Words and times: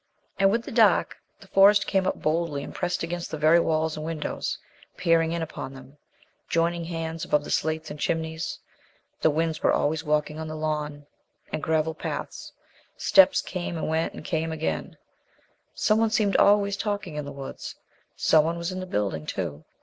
And, 0.39 0.49
with 0.49 0.63
the 0.63 0.71
dark, 0.71 1.17
the 1.41 1.47
Forest 1.47 1.85
came 1.85 2.07
up 2.07 2.19
boldly 2.23 2.63
and 2.63 2.73
pressed 2.73 3.03
against 3.03 3.29
the 3.29 3.37
very 3.37 3.59
walls 3.59 3.95
and 3.95 4.03
windows, 4.03 4.57
peering 4.97 5.31
in 5.31 5.43
upon 5.43 5.75
them, 5.75 5.97
joining 6.49 6.85
hands 6.85 7.23
above 7.23 7.43
the 7.43 7.51
slates 7.51 7.91
and 7.91 7.99
chimneys. 7.99 8.57
The 9.21 9.29
winds 9.29 9.61
were 9.61 9.71
always 9.71 10.03
walking 10.03 10.39
on 10.39 10.47
the 10.47 10.55
lawn 10.55 11.05
and 11.53 11.61
gravel 11.61 11.93
paths; 11.93 12.51
steps 12.97 13.41
came 13.43 13.77
and 13.77 13.87
went 13.87 14.15
and 14.15 14.25
came 14.25 14.51
again; 14.51 14.97
some 15.75 15.99
one 15.99 16.09
seemed 16.09 16.35
always 16.37 16.75
talking 16.77 17.13
in 17.15 17.25
the 17.25 17.31
woods, 17.31 17.75
some 18.15 18.43
one 18.43 18.57
was 18.57 18.71
in 18.71 18.79
the 18.79 18.87
building 18.87 19.27
too. 19.27 19.65